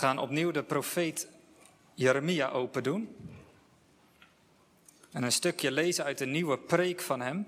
[0.00, 1.28] gaan opnieuw de profeet
[1.94, 3.16] Jeremia open doen.
[5.12, 7.46] En een stukje lezen uit de nieuwe preek van hem.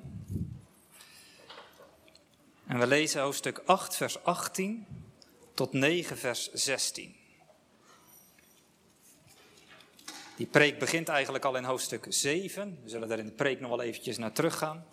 [2.67, 4.87] En we lezen hoofdstuk 8, vers 18
[5.55, 7.17] tot 9, vers 16.
[10.37, 12.79] Die preek begint eigenlijk al in hoofdstuk 7.
[12.83, 14.87] We zullen daar in de preek nog wel eventjes naar teruggaan.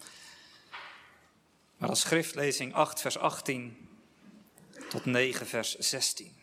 [1.77, 3.89] Maar als schriftlezing 8, vers 18
[4.89, 6.38] tot 9, vers 16.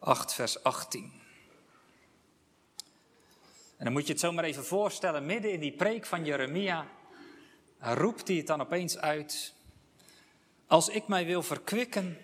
[0.00, 1.12] 8, vers 18.
[3.76, 6.86] En dan moet je het zomaar even voorstellen, midden in die preek van Jeremia
[7.78, 9.54] roept hij het dan opeens uit.
[10.66, 12.18] Als ik mij wil verkwikken,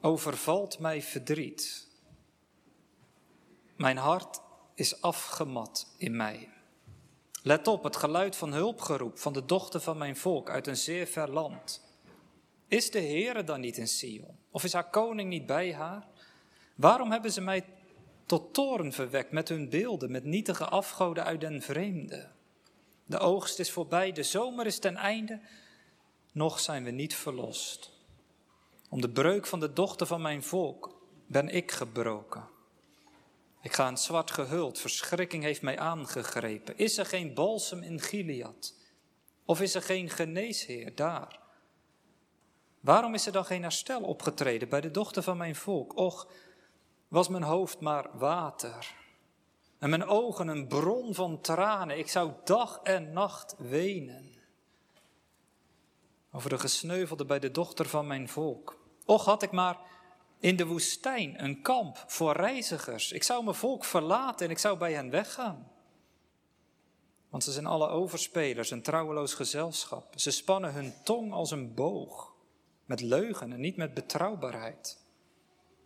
[0.00, 1.88] overvalt mij verdriet.
[3.76, 4.40] Mijn hart
[4.74, 6.48] is afgemat in mij.
[7.42, 11.06] Let op, het geluid van hulpgeroep van de dochter van mijn volk uit een zeer
[11.06, 11.82] ver land.
[12.68, 14.38] Is de Heere dan niet in Sion?
[14.50, 16.06] Of is haar koning niet bij haar?
[16.82, 17.64] Waarom hebben ze mij
[18.26, 22.28] tot toren verwekt met hun beelden, met nietige afgoden uit den vreemde?
[23.06, 25.40] De oogst is voorbij, de zomer is ten einde,
[26.32, 27.90] nog zijn we niet verlost.
[28.88, 32.48] Om de breuk van de dochter van mijn volk ben ik gebroken.
[33.60, 36.78] Ik ga in zwart gehuld, verschrikking heeft mij aangegrepen.
[36.78, 38.74] Is er geen balsem in Gilead?
[39.44, 41.40] Of is er geen geneesheer daar?
[42.80, 45.96] Waarom is er dan geen herstel opgetreden bij de dochter van mijn volk?
[45.96, 46.28] Och,
[47.12, 48.94] was mijn hoofd maar water.
[49.78, 51.98] En mijn ogen een bron van tranen.
[51.98, 54.32] Ik zou dag en nacht wenen.
[56.30, 58.80] Over de gesneuvelde bij de dochter van mijn volk.
[59.04, 59.78] Och had ik maar
[60.38, 63.12] in de woestijn een kamp voor reizigers.
[63.12, 65.70] Ik zou mijn volk verlaten en ik zou bij hen weggaan.
[67.28, 70.18] Want ze zijn alle overspelers, een trouweloos gezelschap.
[70.18, 72.34] Ze spannen hun tong als een boog,
[72.84, 75.01] met leugen en niet met betrouwbaarheid.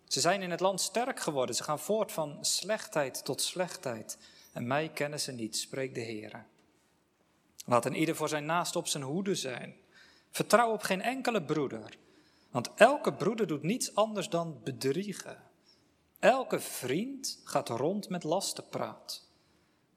[0.07, 1.55] Ze zijn in het land sterk geworden.
[1.55, 4.19] Ze gaan voort van slechtheid tot slechtheid.
[4.53, 6.45] En mij kennen ze niet, spreekt de Heer.
[7.65, 9.77] Laat een ieder voor zijn naast op zijn hoede zijn.
[10.31, 11.97] Vertrouw op geen enkele broeder.
[12.51, 15.43] Want elke broeder doet niets anders dan bedriegen.
[16.19, 19.27] Elke vriend gaat rond met lastenpraat.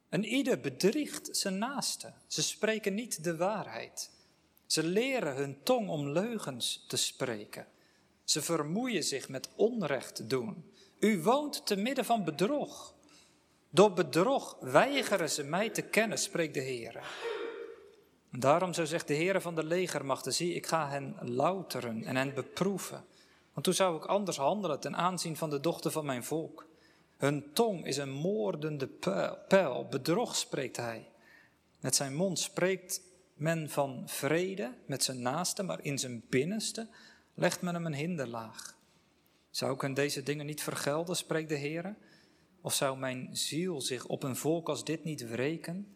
[0.09, 2.13] En ieder bedriegt zijn naaste.
[2.27, 4.11] Ze spreken niet de waarheid.
[4.65, 7.67] Ze leren hun tong om leugens te spreken.
[8.29, 10.71] Ze vermoeien zich met onrecht doen.
[10.99, 12.93] U woont te midden van bedrog.
[13.69, 17.03] Door bedrog weigeren ze mij te kennen, spreekt de Heer.
[18.31, 22.33] Daarom zo zegt de Heer van de legermachten, zie, ik ga hen louteren en hen
[22.33, 23.05] beproeven.
[23.53, 26.67] Want toen zou ik anders handelen ten aanzien van de dochter van mijn volk.
[27.17, 28.87] Hun tong is een moordende
[29.47, 31.11] pijl, bedrog spreekt hij.
[31.79, 33.01] Met zijn mond spreekt
[33.33, 36.87] men van vrede met zijn naaste, maar in zijn binnenste
[37.39, 38.77] legt men hem een hinderlaag.
[39.49, 41.95] Zou ik hen deze dingen niet vergelden, spreekt de Heer?
[42.61, 45.95] Of zou mijn ziel zich op een volk als dit niet wreken?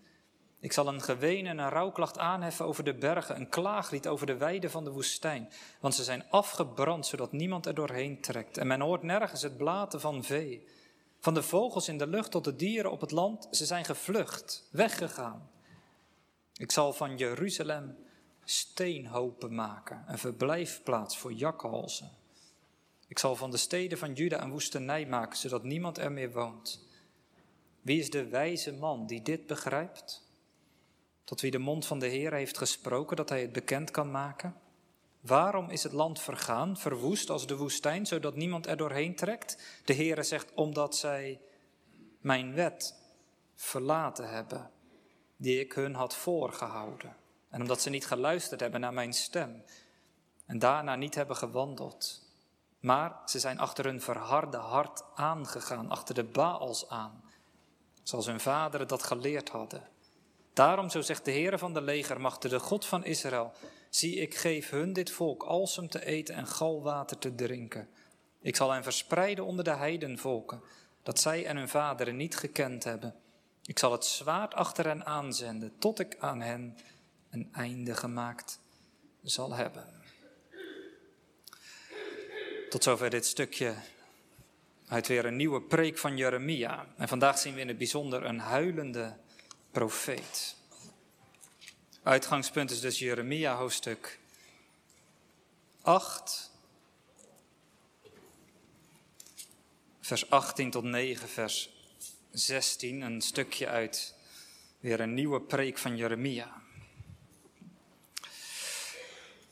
[0.59, 4.37] Ik zal een geween en een rouwklacht aanheffen over de bergen, een klaaglied over de
[4.37, 5.49] weiden van de woestijn.
[5.79, 8.57] Want ze zijn afgebrand, zodat niemand er doorheen trekt.
[8.57, 10.67] En men hoort nergens het blaten van vee.
[11.19, 14.67] Van de vogels in de lucht tot de dieren op het land, ze zijn gevlucht,
[14.71, 15.49] weggegaan.
[16.53, 17.95] Ik zal van Jeruzalem
[18.45, 22.11] steenhopen maken, een verblijfplaats voor jakhalzen.
[23.07, 26.87] Ik zal van de steden van Juda een woestenij maken, zodat niemand er meer woont.
[27.81, 30.31] Wie is de wijze man die dit begrijpt?
[31.23, 34.55] Tot wie de mond van de Heer heeft gesproken, dat hij het bekend kan maken?
[35.21, 39.81] Waarom is het land vergaan, verwoest als de woestijn, zodat niemand er doorheen trekt?
[39.85, 41.41] De Heere zegt, omdat zij
[42.19, 42.95] mijn wet
[43.55, 44.71] verlaten hebben,
[45.37, 47.15] die ik hun had voorgehouden.
[47.53, 49.63] En omdat ze niet geluisterd hebben naar mijn stem
[50.45, 52.21] en daarna niet hebben gewandeld.
[52.79, 57.23] Maar ze zijn achter hun verharde hart aangegaan, achter de Baals aan,
[58.03, 59.87] zoals hun vaderen dat geleerd hadden.
[60.53, 63.53] Daarom, zo zegt de Heer van de legermachten, de God van Israël,
[63.89, 67.89] zie ik geef hun dit volk alsem te eten en galwater te drinken.
[68.41, 70.61] Ik zal hen verspreiden onder de heidenvolken,
[71.03, 73.15] dat zij en hun vaderen niet gekend hebben.
[73.65, 76.77] Ik zal het zwaard achter hen aanzenden, tot ik aan hen
[77.33, 78.59] een einde gemaakt
[79.23, 80.01] zal hebben.
[82.69, 83.75] Tot zover dit stukje
[84.87, 86.87] uit weer een nieuwe preek van Jeremia.
[86.97, 89.17] En vandaag zien we in het bijzonder een huilende
[89.71, 90.55] profeet.
[92.03, 94.19] Uitgangspunt is dus Jeremia hoofdstuk
[95.81, 96.51] 8,
[100.01, 101.69] vers 18 tot 9, vers
[102.31, 103.01] 16.
[103.01, 104.15] Een stukje uit
[104.79, 106.62] weer een nieuwe preek van Jeremia.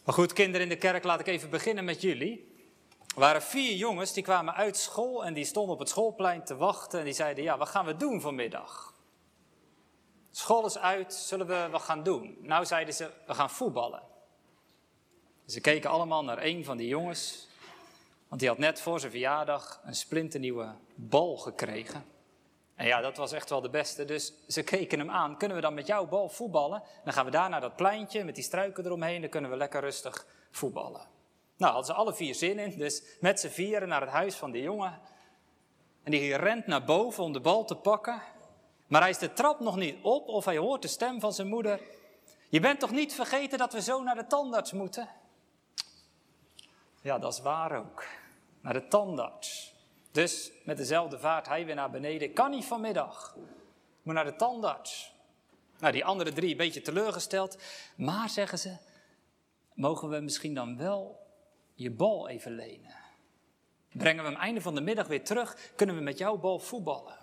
[0.04, 2.50] Maar goed, kinderen in de kerk, laat ik even beginnen met jullie.
[3.00, 6.56] Er waren vier jongens die kwamen uit school en die stonden op het schoolplein te
[6.56, 7.00] wachten.
[7.00, 8.94] En die zeiden, ja, wat gaan we doen vanmiddag?
[10.32, 12.38] School is uit, zullen we wat gaan doen?
[12.42, 14.02] Nou zeiden ze, we gaan voetballen.
[15.46, 17.48] Ze keken allemaal naar een van die jongens,
[18.28, 22.06] want die had net voor zijn verjaardag een splinternieuwe bal gekregen.
[22.82, 24.06] En ja, dat was echt wel de beste.
[24.06, 25.38] Dus ze keken hem aan.
[25.38, 26.84] Kunnen we dan met jouw bal voetballen?
[27.04, 29.22] Dan gaan we daar naar dat pleintje met die struiken eromheen.
[29.22, 31.02] Dan kunnen we lekker rustig voetballen.
[31.58, 32.78] Nou, hadden ze alle vier zin in.
[32.78, 35.00] Dus met z'n vieren naar het huis van die jongen.
[36.04, 38.22] En die rent naar boven om de bal te pakken.
[38.88, 41.48] Maar hij is de trap nog niet op of hij hoort de stem van zijn
[41.48, 41.82] moeder.
[42.50, 45.10] Je bent toch niet vergeten dat we zo naar de tandarts moeten?
[47.02, 48.06] Ja, dat is waar ook.
[48.62, 49.71] Naar de tandarts.
[50.12, 52.34] Dus met dezelfde vaart hij weer naar beneden.
[52.34, 53.38] Kan niet vanmiddag.
[54.02, 55.14] Moet naar de tandarts.
[55.80, 57.58] Nou, die andere drie een beetje teleurgesteld.
[57.96, 58.78] Maar zeggen ze,
[59.74, 61.20] mogen we misschien dan wel
[61.74, 62.96] je bal even lenen?
[63.92, 67.18] Brengen we hem einde van de middag weer terug, kunnen we met jouw bal voetballen.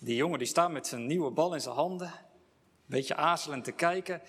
[0.00, 2.14] Die jongen die staat met zijn nieuwe bal in zijn handen, een
[2.86, 4.22] beetje aarzelend te kijken.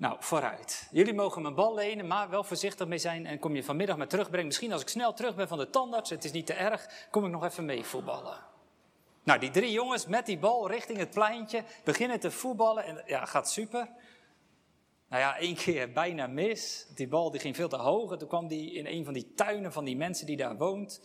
[0.00, 0.88] Nou, vooruit.
[0.90, 3.26] Jullie mogen mijn bal lenen, maar wel voorzichtig mee zijn.
[3.26, 4.46] En kom je vanmiddag maar terugbrengen.
[4.46, 7.24] Misschien als ik snel terug ben van de tandarts, het is niet te erg, kom
[7.24, 8.36] ik nog even mee voetballen.
[9.22, 12.84] Nou, die drie jongens met die bal richting het pleintje beginnen te voetballen.
[12.84, 13.88] En ja, gaat super.
[15.08, 16.86] Nou ja, één keer bijna mis.
[16.94, 18.12] Die bal die ging veel te hoog.
[18.12, 21.00] En toen kwam die in een van die tuinen van die mensen die daar woont.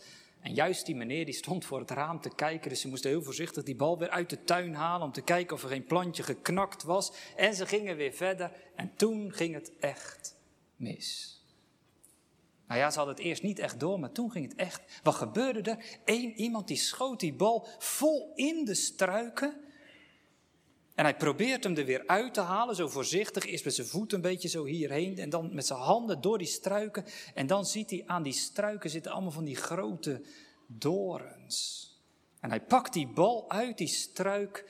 [0.46, 3.22] En juist die meneer die stond voor het raam te kijken, dus ze moesten heel
[3.22, 6.22] voorzichtig die bal weer uit de tuin halen om te kijken of er geen plantje
[6.22, 7.12] geknakt was.
[7.36, 10.36] En ze gingen weer verder en toen ging het echt
[10.76, 11.40] mis.
[12.66, 15.00] Nou ja, ze hadden het eerst niet echt door, maar toen ging het echt.
[15.02, 15.98] Wat gebeurde er?
[16.04, 19.60] Eén iemand die schoot die bal vol in de struiken.
[20.96, 24.12] En hij probeert hem er weer uit te halen, zo voorzichtig, eerst met zijn voet
[24.12, 27.04] een beetje zo hierheen en dan met zijn handen door die struiken.
[27.34, 30.22] En dan ziet hij aan die struiken zitten allemaal van die grote
[30.66, 31.84] dorens.
[32.40, 34.64] En hij pakt die bal uit die struik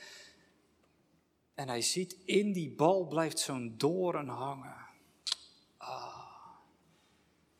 [1.54, 4.86] en hij ziet in die bal blijft zo'n doren hangen.
[5.76, 6.26] Ah.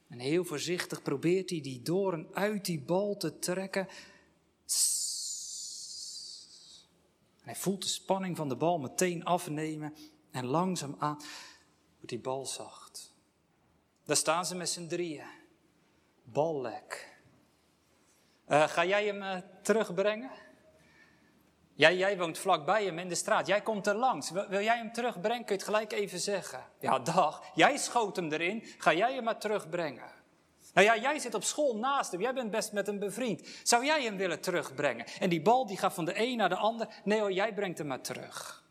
[0.09, 3.89] En heel voorzichtig probeert hij die doren uit die bal te trekken.
[7.46, 9.94] Hij voelt de spanning van de bal meteen afnemen
[10.31, 11.16] en langzaam aan
[11.93, 13.14] wordt die bal zacht.
[14.04, 15.26] Daar staan ze met z'n drieën.
[16.22, 17.19] Ballek.
[18.48, 20.31] Uh, ga jij hem uh, terugbrengen?
[21.75, 23.46] Jij, jij woont vlakbij hem in de straat.
[23.46, 24.31] Jij komt er langs.
[24.31, 25.44] Wil, wil, jij hem terugbrengen?
[25.44, 26.64] Kun je het gelijk even zeggen?
[26.81, 27.43] Ja, dag.
[27.54, 28.64] Jij schoot hem erin.
[28.78, 30.16] Ga jij hem maar terugbrengen?
[30.76, 32.20] Nou ja, jij zit op school naast hem.
[32.20, 33.49] Jij bent best met hem bevriend.
[33.62, 35.06] Zou jij hem willen terugbrengen?
[35.19, 36.88] En die bal die gaat van de een naar de ander.
[37.05, 38.64] Nee hoor, jij brengt hem maar terug.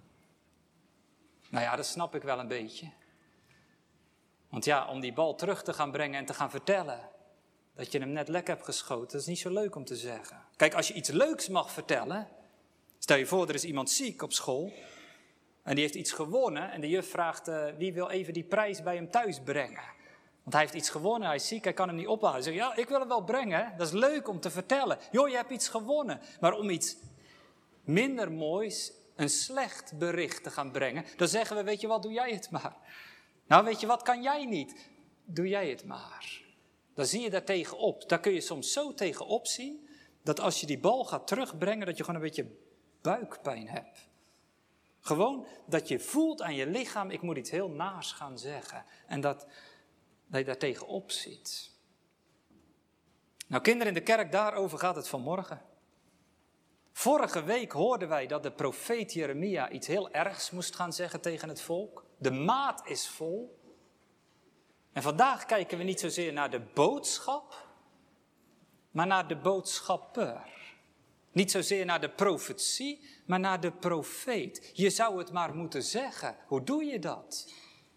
[1.50, 2.92] Nou ja, dat snap ik wel een beetje.
[4.50, 7.10] Want ja, om die bal terug te gaan brengen en te gaan vertellen
[7.76, 10.42] dat je hem net lek hebt geschoten, dat is niet zo leuk om te zeggen.
[10.56, 12.28] Kijk, als je iets leuks mag vertellen,
[13.00, 14.74] stel je voor er is iemand ziek op school
[15.64, 18.84] en die heeft iets gewonnen en de juf vraagt uh, wie wil even die prijs
[18.84, 19.94] bij hem thuis brengen.
[20.46, 22.34] Want hij heeft iets gewonnen, hij is ziek, hij kan hem niet ophalen.
[22.34, 24.98] Hij zegt, ja, ik wil hem wel brengen, dat is leuk om te vertellen.
[25.12, 26.20] Joh, je hebt iets gewonnen.
[26.40, 26.96] Maar om iets
[27.84, 32.12] minder moois, een slecht bericht te gaan brengen, dan zeggen we, weet je wat, doe
[32.12, 32.76] jij het maar.
[33.48, 34.90] Nou, weet je wat, kan jij niet,
[35.24, 36.44] doe jij het maar.
[36.94, 38.10] Dan zie je daar tegenop.
[38.10, 39.90] Daar kun je soms zo tegenop zien,
[40.24, 42.52] dat als je die bal gaat terugbrengen, dat je gewoon een beetje
[43.02, 44.10] buikpijn hebt.
[45.00, 48.86] Gewoon dat je voelt aan je lichaam, ik moet iets heel naars gaan zeggen.
[49.08, 49.48] En dat,
[50.28, 51.72] dat je daar tegenop ziet.
[53.48, 55.62] Nou, kinderen in de kerk, daarover gaat het vanmorgen.
[56.92, 61.50] Vorige week hoorden wij dat de profeet Jeremia iets heel ergs moest gaan zeggen tegen
[61.50, 62.06] het volk.
[62.18, 63.60] De maat is vol.
[64.94, 67.68] En vandaag kijken we niet zozeer naar de boodschap,
[68.92, 70.42] maar naar de boodschapper.
[71.32, 74.72] Niet zozeer naar de profetie, maar naar de profeet.
[74.74, 76.38] Je zou het maar moeten zeggen.
[76.48, 77.54] Hoe doe je dat?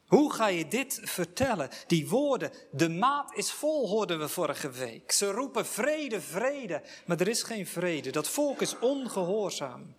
[0.08, 1.68] Hoe ga je dit vertellen?
[1.86, 5.12] Die woorden, de maat is vol, hoorden we vorige week.
[5.12, 8.10] Ze roepen vrede, vrede, maar er is geen vrede.
[8.10, 9.94] Dat volk is ongehoorzaam.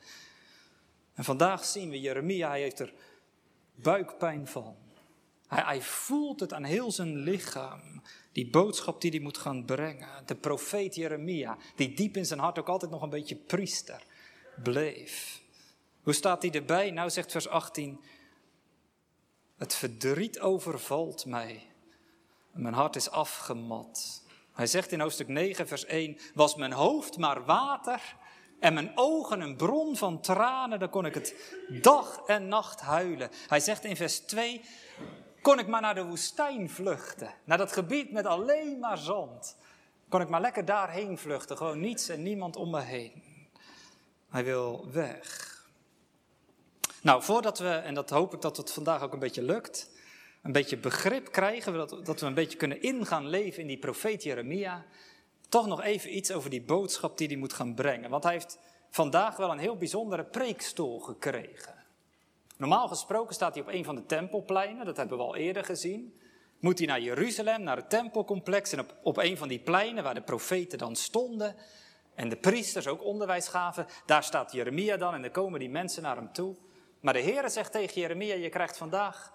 [1.13, 2.93] En vandaag zien we Jeremia, hij heeft er
[3.75, 4.75] buikpijn van.
[5.47, 8.01] Hij, hij voelt het aan heel zijn lichaam.
[8.31, 10.25] Die boodschap die hij moet gaan brengen.
[10.25, 14.03] De profeet Jeremia, die diep in zijn hart ook altijd nog een beetje priester
[14.63, 15.41] bleef.
[16.03, 16.91] Hoe staat hij erbij?
[16.91, 17.99] Nou zegt vers 18.
[19.59, 21.71] Het verdriet overvalt mij.
[22.51, 24.23] Mijn hart is afgemat.
[24.53, 28.15] Hij zegt in hoofdstuk 9, vers 1: Was mijn hoofd maar water
[28.59, 31.35] en mijn ogen een bron van tranen, dan kon ik het
[31.81, 33.29] dag en nacht huilen.
[33.47, 34.61] Hij zegt in vers 2:
[35.41, 37.33] kon ik maar naar de woestijn vluchten.
[37.43, 39.57] Naar dat gebied met alleen maar zand.
[40.09, 41.57] Kon ik maar lekker daarheen vluchten.
[41.57, 43.23] Gewoon niets en niemand om me heen.
[44.29, 45.58] Hij wil weg.
[47.01, 49.89] Nou, voordat we, en dat hoop ik dat het vandaag ook een beetje lukt,
[50.41, 54.85] een beetje begrip krijgen, dat, we een beetje kunnen ingaan leven in die profeet Jeremia,
[55.49, 58.09] toch nog even iets over die boodschap die hij moet gaan brengen.
[58.09, 61.73] Want hij heeft vandaag wel een heel bijzondere preekstoel gekregen.
[62.57, 66.19] Normaal gesproken staat hij op een van de tempelpleinen, dat hebben we al eerder gezien.
[66.59, 70.13] Moet hij naar Jeruzalem, naar het tempelcomplex en op, op een van die pleinen waar
[70.13, 71.55] de profeten dan stonden
[72.15, 76.03] en de priesters ook onderwijs gaven, daar staat Jeremia dan en dan komen die mensen
[76.03, 76.55] naar hem toe.
[76.99, 79.33] Maar de Heere zegt tegen Jeremia, je krijgt vandaag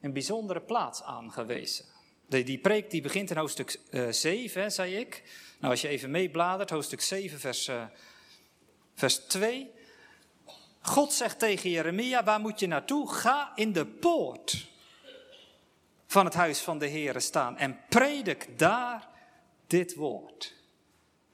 [0.00, 1.84] een bijzondere plaats aangewezen.
[2.26, 5.22] Die, preek die begint in hoofdstuk uh, eh, 7, zei ik.
[5.58, 7.84] Nou, als je even meebladert, hoofdstuk 7, vers, uh,
[8.94, 9.72] vers 2.
[10.80, 13.12] God zegt tegen Jeremia, waar moet je naartoe?
[13.12, 14.66] Ga in de poort
[16.06, 19.08] van het huis van de Heere staan en predik daar
[19.66, 20.54] dit woord.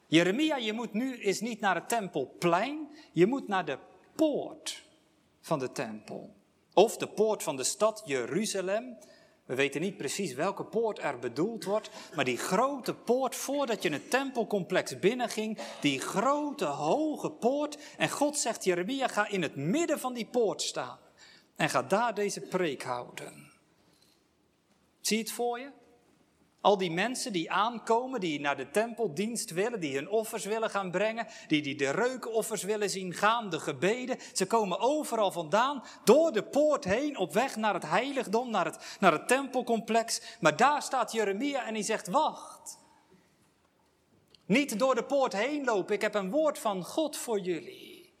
[0.07, 3.77] Jeremia, je moet nu is niet naar het tempelplein, je moet naar de
[4.15, 4.83] poort
[5.41, 6.35] van de tempel.
[6.73, 8.97] Of de poort van de stad Jeruzalem.
[9.45, 13.89] We weten niet precies welke poort er bedoeld wordt, maar die grote poort voordat je
[13.89, 17.77] het tempelcomplex binnenging, die grote hoge poort.
[17.97, 20.99] En God zegt Jeremia, ga in het midden van die poort staan
[21.55, 23.51] en ga daar deze preek houden.
[25.01, 25.71] Zie het voor je?
[26.61, 30.91] Al die mensen die aankomen, die naar de tempeldienst willen, die hun offers willen gaan
[30.91, 34.17] brengen, die, die de reukoffers willen zien gaan, de gebeden.
[34.33, 38.97] Ze komen overal vandaan, door de poort heen, op weg naar het heiligdom, naar het,
[38.99, 40.21] naar het tempelcomplex.
[40.39, 42.79] Maar daar staat Jeremia en hij zegt, wacht.
[44.45, 48.13] Niet door de poort heen lopen, ik heb een woord van God voor jullie.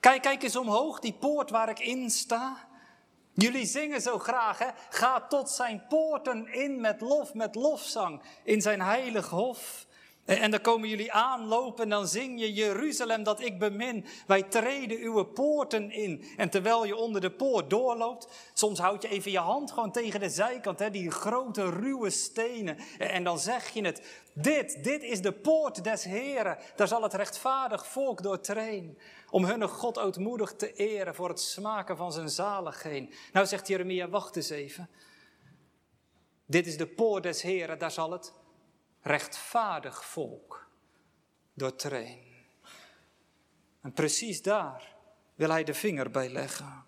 [0.00, 2.68] Kijk, kijk eens omhoog, die poort waar ik in sta.
[3.34, 4.68] Jullie zingen zo graag, hè?
[4.90, 9.86] Ga tot zijn poorten in met lof, met lofzang, in zijn heilig hof.
[10.24, 14.04] En dan komen jullie aanlopen en dan zing je Jeruzalem dat ik bemin.
[14.26, 16.24] Wij treden uw poorten in.
[16.36, 20.20] En terwijl je onder de poort doorloopt, soms houd je even je hand gewoon tegen
[20.20, 22.78] de zijkant, hè, die grote ruwe stenen.
[22.98, 26.58] En dan zeg je het, dit, dit is de poort des Heren.
[26.76, 28.98] Daar zal het rechtvaardig volk doortreden.
[29.30, 33.14] Om hun God ootmoedig te eren voor het smaken van zijn zaligheid.
[33.32, 34.88] Nou zegt Jeremia, wacht eens even.
[36.46, 38.32] Dit is de poort des Heren, daar zal het
[39.02, 40.68] rechtvaardig volk
[41.54, 42.30] doortreden.
[43.80, 44.94] En precies daar
[45.34, 46.84] wil hij de vinger bij leggen.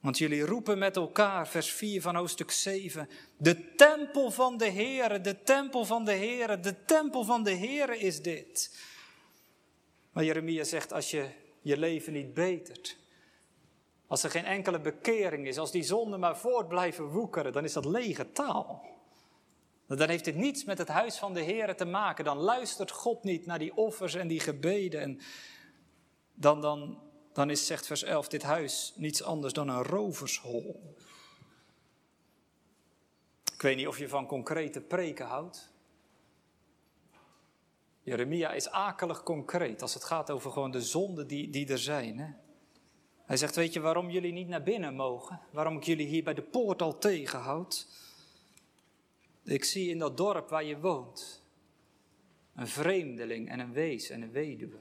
[0.00, 5.20] Want jullie roepen met elkaar, vers 4 van hoofdstuk 7, de tempel van de Heere,
[5.20, 8.80] de tempel van de Heere, de tempel van de Heere is dit.
[10.12, 11.28] Maar Jeremia zegt, als je
[11.60, 12.96] je leven niet betert,
[14.06, 17.72] als er geen enkele bekering is, als die zonden maar voort blijven woekeren, dan is
[17.72, 18.91] dat lege taal.
[19.96, 22.24] Dan heeft dit niets met het huis van de Heer te maken.
[22.24, 25.00] Dan luistert God niet naar die offers en die gebeden.
[25.00, 25.20] En
[26.34, 30.94] dan, dan, dan is, zegt vers 11, dit huis niets anders dan een rovershol.
[33.54, 35.70] Ik weet niet of je van concrete preken houdt.
[38.02, 42.18] Jeremia is akelig concreet als het gaat over gewoon de zonden die, die er zijn.
[42.18, 42.32] Hè?
[43.24, 45.40] Hij zegt, weet je waarom jullie niet naar binnen mogen?
[45.50, 47.86] Waarom ik jullie hier bij de poort al tegenhoud?
[49.44, 51.42] Ik zie in dat dorp waar je woont
[52.54, 54.80] een vreemdeling en een wees en een weduwe.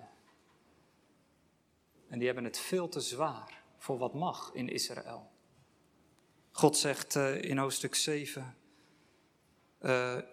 [2.08, 5.30] En die hebben het veel te zwaar voor wat mag in Israël.
[6.52, 8.56] God zegt uh, in hoofdstuk 7,
[9.82, 10.24] uh, eh,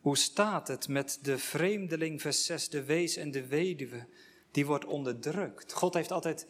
[0.00, 4.06] hoe staat het met de vreemdeling, vers 6, de wees en de weduwe,
[4.50, 5.72] die wordt onderdrukt.
[5.72, 6.46] God heeft altijd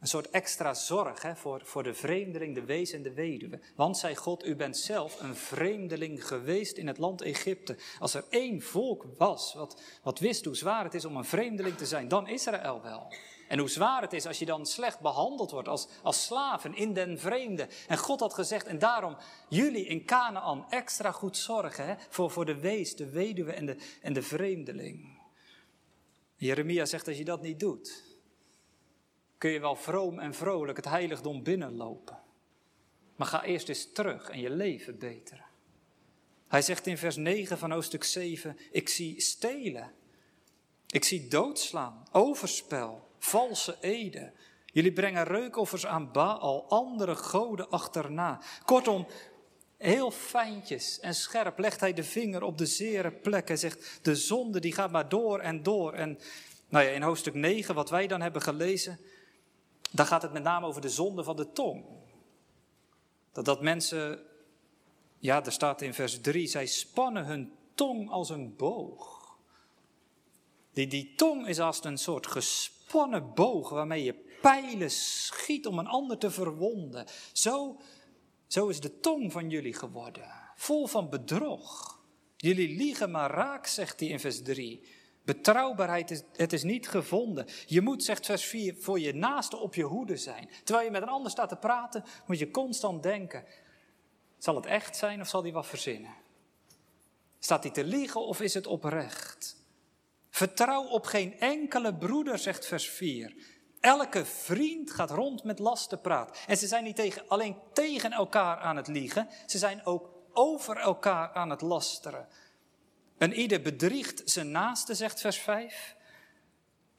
[0.00, 3.60] een soort extra zorg hè, voor, voor de vreemdeling, de wees en de weduwe.
[3.74, 7.76] Want, zei God, u bent zelf een vreemdeling geweest in het land Egypte.
[7.98, 11.76] Als er één volk was wat, wat wist hoe zwaar het is om een vreemdeling
[11.76, 13.12] te zijn, dan Israël wel.
[13.48, 16.92] En hoe zwaar het is als je dan slecht behandeld wordt als, als slaven in
[16.92, 17.68] den vreemde.
[17.88, 19.16] En God had gezegd, en daarom
[19.48, 23.76] jullie in Canaan extra goed zorgen hè, voor, voor de wees, de weduwe en de,
[24.02, 25.18] en de vreemdeling.
[26.36, 28.09] Jeremia zegt, als je dat niet doet,
[29.40, 32.18] kun je wel vroom en vrolijk het heiligdom binnenlopen.
[33.16, 35.44] Maar ga eerst eens terug en je leven beteren.
[36.48, 39.92] Hij zegt in vers 9 van hoofdstuk 7, ik zie stelen.
[40.86, 44.32] Ik zie doodslaan, overspel, valse eden.
[44.66, 48.40] Jullie brengen reukoffers aan Baal, andere goden achterna.
[48.64, 49.06] Kortom,
[49.76, 53.48] heel fijntjes en scherp legt hij de vinger op de zere plek.
[53.48, 55.92] Hij zegt, de zonde die gaat maar door en door.
[55.92, 56.18] En
[56.68, 59.00] nou ja, in hoofdstuk 9, wat wij dan hebben gelezen,
[59.90, 61.84] dan gaat het met name over de zonde van de tong.
[63.32, 64.22] Dat dat mensen,
[65.18, 69.20] ja, er staat in vers 3, zij spannen hun tong als een boog.
[70.72, 75.86] Die, die tong is als een soort gespannen boog waarmee je pijlen schiet om een
[75.86, 77.06] ander te verwonden.
[77.32, 77.80] Zo,
[78.46, 81.98] zo is de tong van jullie geworden, vol van bedrog.
[82.36, 84.84] Jullie liegen maar raak, zegt hij in vers 3.
[85.24, 87.46] Betrouwbaarheid, is, het is niet gevonden.
[87.66, 90.50] Je moet, zegt vers 4, voor je naaste op je hoede zijn.
[90.64, 93.44] Terwijl je met een ander staat te praten, moet je constant denken:
[94.38, 96.14] zal het echt zijn of zal hij wat verzinnen?
[97.38, 99.56] Staat hij te liegen of is het oprecht?
[100.30, 103.34] Vertrouw op geen enkele broeder, zegt vers 4.
[103.80, 106.34] Elke vriend gaat rond met lasten praten.
[106.46, 110.76] En ze zijn niet tegen, alleen tegen elkaar aan het liegen, ze zijn ook over
[110.76, 112.28] elkaar aan het lasteren.
[113.20, 115.96] En ieder bedriegt zijn naaste, zegt vers 5.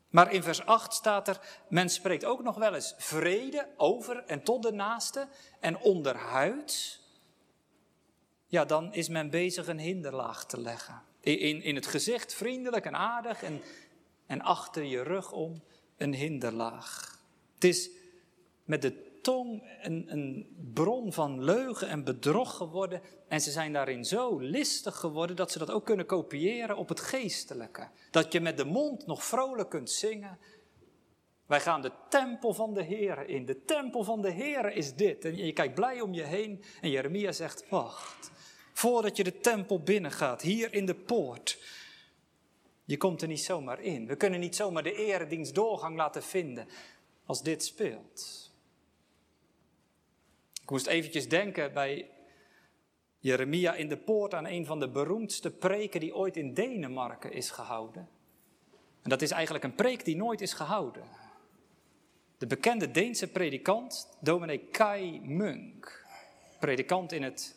[0.10, 4.44] Maar in vers 8 staat er, men spreekt ook nog wel eens vrede over en
[4.44, 5.28] tot de naaste
[5.60, 7.00] en onderhuid.
[8.48, 11.02] Ja, dan is men bezig een hinderlaag te leggen.
[11.20, 13.62] In, in het gezicht vriendelijk en aardig en,
[14.26, 15.64] en achter je rug om
[15.98, 17.20] een hinderlaag.
[17.54, 17.90] Het is
[18.64, 23.02] met de tong een, een bron van leugen en bedrog geworden.
[23.28, 27.00] En ze zijn daarin zo listig geworden dat ze dat ook kunnen kopiëren op het
[27.00, 27.88] geestelijke.
[28.12, 30.38] Dat je met de mond nog vrolijk kunt zingen.
[31.46, 33.46] Wij gaan de tempel van de Heer in.
[33.46, 35.26] De tempel van de Heer is dit.
[35.26, 36.64] En je kijkt blij om je heen.
[36.82, 38.32] En Jeremia zegt: Wacht,
[38.74, 41.60] voordat je de tempel binnengaat, hier in de poort.
[42.86, 44.08] Je komt er niet zomaar in.
[44.08, 46.68] We kunnen niet zomaar de eredienst doorgang laten vinden
[47.26, 48.51] als dit speelt.
[50.62, 52.10] Ik moest eventjes denken bij
[53.20, 57.50] Jeremia in de poort aan een van de beroemdste preken die ooit in Denemarken is
[57.50, 58.10] gehouden.
[59.02, 61.04] En dat is eigenlijk een preek die nooit is gehouden.
[62.38, 66.06] De bekende Deense predikant, dominee Kai Munk,
[66.60, 67.56] predikant in het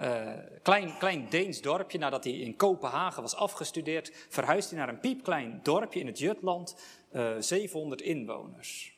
[0.00, 5.00] uh, klein, klein Deens dorpje, nadat hij in Kopenhagen was afgestudeerd, verhuisde hij naar een
[5.00, 6.76] piepklein dorpje in het Jutland,
[7.12, 8.96] uh, eh, 700 inwoners.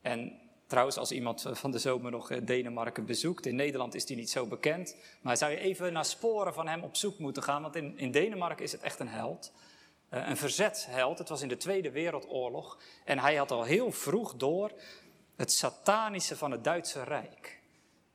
[0.00, 4.16] En Trouwens, als iemand van de zomer nog eh, Denemarken bezoekt, in Nederland is die
[4.16, 4.96] niet zo bekend.
[5.22, 8.10] Maar zou je even naar sporen van hem op zoek moeten gaan, want in, in
[8.10, 9.52] Denemarken is het echt een held.
[10.10, 12.78] Uh, een verzetsheld, het was in de Tweede Wereldoorlog.
[13.04, 14.72] En hij had al heel vroeg door
[15.36, 17.60] het satanische van het Duitse Rijk.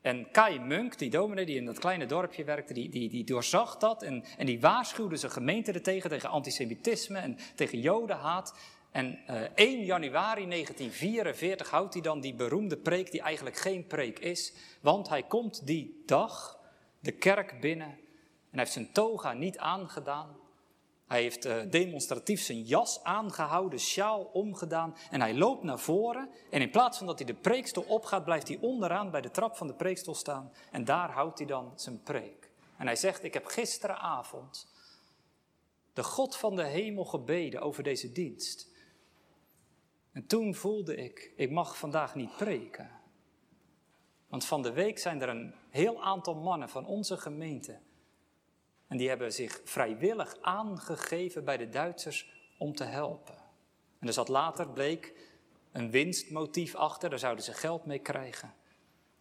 [0.02, 3.78] En Kai Munk, die dominee die in dat kleine dorpje werkte, die, die, die doorzag
[3.78, 8.54] dat en, en die waarschuwde zijn gemeente er tegen, tegen antisemitisme en tegen jodenhaat.
[8.94, 13.88] En uh, eh, 1 januari 1944 houdt hij dan die beroemde preek, die eigenlijk geen
[13.88, 14.54] preek is.
[14.82, 16.60] Want hij komt die dag
[17.00, 17.98] de kerk binnen en
[18.50, 20.36] hij heeft zijn toga niet aangedaan.
[21.08, 26.30] Hij heeft uh, demonstratief zijn jas aangehouden, sjaal omgedaan en hij loopt naar voren.
[26.50, 29.58] En in plaats van dat hij de preekstoel opgaat, blijft hij onderaan bij de trap
[29.58, 30.52] van de preekstoel staan.
[30.72, 32.50] En daar houdt hij dan zijn preek.
[32.78, 34.72] En hij zegt, ik heb gisteravond
[35.94, 38.72] de God van de hemel gebeden over deze dienst.
[40.14, 42.90] En toen voelde ik, ik mag vandaag niet preken.
[44.28, 47.80] Want van de week zijn er een heel aantal mannen van onze gemeente.
[48.88, 53.36] En die hebben zich vrijwillig aangegeven bij de Duitsers om te helpen.
[54.00, 55.14] En er zat later, bleek,
[55.72, 58.54] een winstmotief achter, daar zouden ze geld mee krijgen.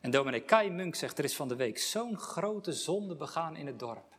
[0.00, 3.66] En dominee Kai Munk zegt, er is van de week zo'n grote zonde begaan in
[3.66, 4.16] het dorp.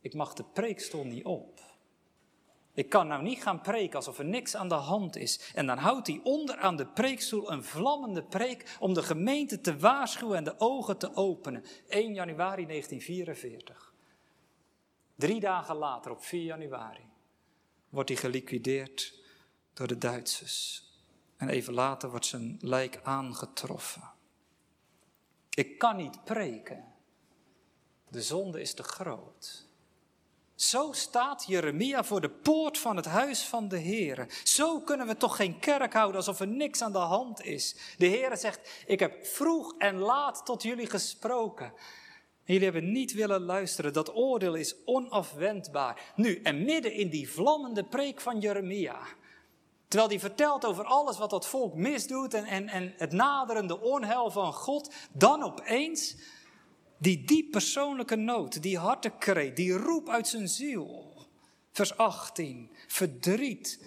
[0.00, 1.60] Ik mag de preekstoel niet op.
[2.74, 5.52] Ik kan nou niet gaan preken alsof er niks aan de hand is.
[5.54, 9.78] En dan houdt hij onder aan de preekstoel een vlammende preek om de gemeente te
[9.78, 11.64] waarschuwen en de ogen te openen.
[11.88, 13.92] 1 januari 1944.
[15.14, 17.08] Drie dagen later, op 4 januari,
[17.88, 19.22] wordt hij geliquideerd
[19.72, 20.88] door de Duitsers.
[21.36, 24.10] En even later wordt zijn lijk aangetroffen.
[25.50, 26.84] Ik kan niet preken.
[28.08, 29.68] De zonde is te groot.
[30.54, 34.26] Zo staat Jeremia voor de poort van het huis van de Heer.
[34.44, 37.76] Zo kunnen we toch geen kerk houden alsof er niks aan de hand is.
[37.96, 41.72] De Heer zegt, ik heb vroeg en laat tot jullie gesproken.
[42.44, 43.92] jullie hebben niet willen luisteren.
[43.92, 46.12] Dat oordeel is onafwendbaar.
[46.16, 48.98] Nu, en midden in die vlammende preek van Jeremia.
[49.88, 54.30] Terwijl hij vertelt over alles wat dat volk misdoet en, en, en het naderende onheil
[54.30, 54.94] van God.
[55.12, 56.16] Dan opeens
[56.98, 61.12] die diep persoonlijke nood, die hartekreet, die roep uit zijn ziel.
[61.72, 63.84] Vers 18, verdriet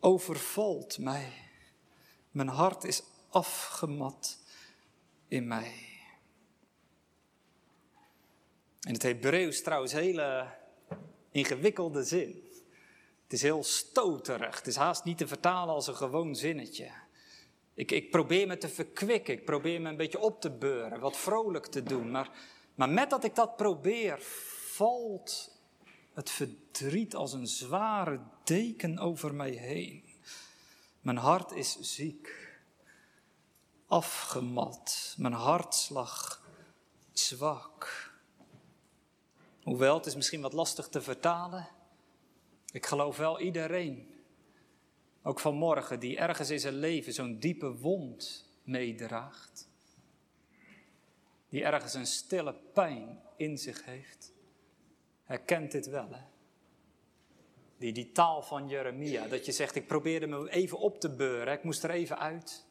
[0.00, 1.32] overvalt mij.
[2.30, 4.38] Mijn hart is afgemat
[5.28, 5.74] in mij.
[8.80, 10.54] In het Hebreeuws trouwens hele
[11.30, 12.44] ingewikkelde zin.
[13.22, 14.56] Het is heel stoterig.
[14.56, 16.90] Het is haast niet te vertalen als een gewoon zinnetje.
[17.76, 21.16] Ik, ik probeer me te verkwikken, ik probeer me een beetje op te beuren, wat
[21.16, 22.10] vrolijk te doen.
[22.10, 22.30] Maar,
[22.74, 24.18] maar met dat ik dat probeer,
[24.72, 25.58] valt
[26.14, 30.04] het verdriet als een zware deken over mij heen.
[31.00, 32.58] Mijn hart is ziek,
[33.86, 36.42] afgemat, mijn hartslag
[37.12, 38.10] zwak.
[39.62, 41.68] Hoewel, het is misschien wat lastig te vertalen.
[42.72, 44.15] Ik geloof wel iedereen
[45.26, 49.68] ook vanmorgen, die ergens in zijn leven zo'n diepe wond meedraagt.
[51.48, 54.32] Die ergens een stille pijn in zich heeft.
[55.24, 56.20] Herkent dit wel, hè?
[57.78, 61.54] Die, die taal van Jeremia, dat je zegt, ik probeerde me even op te beuren,
[61.54, 62.65] ik moest er even uit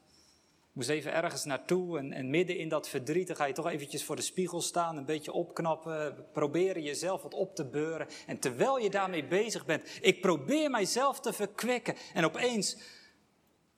[0.76, 4.04] moest even ergens naartoe en, en midden in dat verdriet, dan ga je toch eventjes
[4.04, 8.08] voor de spiegel staan, een beetje opknappen, proberen jezelf wat op te beuren.
[8.28, 12.78] En terwijl je daarmee bezig bent, ik probeer mijzelf te verkwikken en opeens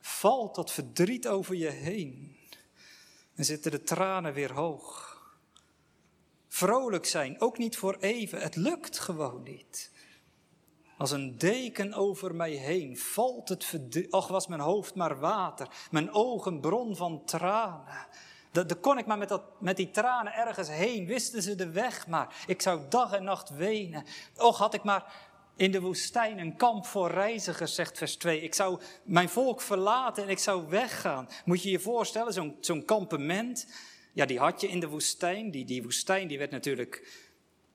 [0.00, 2.36] valt dat verdriet over je heen
[3.34, 5.16] en zitten de tranen weer hoog.
[6.48, 9.90] Vrolijk zijn, ook niet voor even, het lukt gewoon niet.
[10.98, 14.12] Als een deken over mij heen valt het verdriet.
[14.12, 18.06] Och, was mijn hoofd maar water, mijn ogen bron van tranen.
[18.52, 22.06] Dan kon ik maar met, dat, met die tranen ergens heen, wisten ze de weg
[22.06, 22.34] maar.
[22.46, 24.04] Ik zou dag en nacht wenen.
[24.36, 25.12] Och, had ik maar
[25.56, 28.40] in de woestijn een kamp voor reizigers, zegt vers 2.
[28.40, 31.28] Ik zou mijn volk verlaten en ik zou weggaan.
[31.44, 33.66] Moet je je voorstellen, zo'n zo'n kampement,
[34.12, 35.50] ja, die had je in de woestijn.
[35.50, 37.27] Die, die woestijn die werd natuurlijk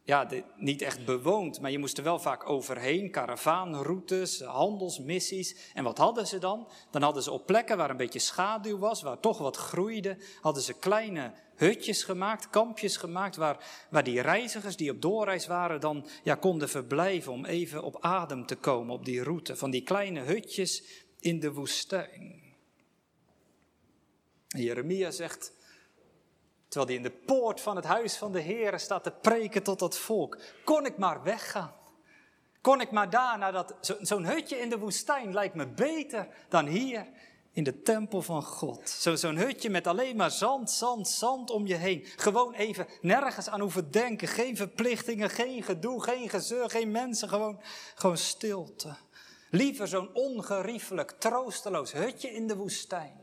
[0.05, 3.11] ja, niet echt bewoond, maar je moest er wel vaak overheen.
[3.11, 5.71] Karavaanroutes, handelsmissies.
[5.73, 6.67] En wat hadden ze dan?
[6.91, 10.63] Dan hadden ze op plekken waar een beetje schaduw was, waar toch wat groeide, hadden
[10.63, 16.07] ze kleine hutjes gemaakt, kampjes gemaakt, waar, waar die reizigers die op doorreis waren dan
[16.23, 19.55] ja, konden verblijven om even op adem te komen op die route.
[19.55, 20.83] Van die kleine hutjes
[21.19, 22.41] in de woestijn.
[24.47, 25.53] Jeremia zegt,
[26.73, 29.79] Terwijl hij in de poort van het huis van de Heer staat te preken tot
[29.79, 30.37] dat volk.
[30.63, 31.73] Kon ik maar weggaan.
[32.61, 33.75] Kon ik maar daar naar dat.
[34.01, 37.07] Zo'n hutje in de woestijn lijkt me beter dan hier
[37.51, 38.89] in de tempel van God.
[39.13, 42.05] Zo'n hutje met alleen maar zand, zand, zand om je heen.
[42.15, 44.27] Gewoon even nergens aan hoeven denken.
[44.27, 47.29] Geen verplichtingen, geen gedoe, geen gezeur, geen mensen.
[47.29, 47.59] Gewoon,
[47.95, 48.95] gewoon stilte.
[49.49, 53.22] Liever zo'n ongeriefelijk, troosteloos hutje in de woestijn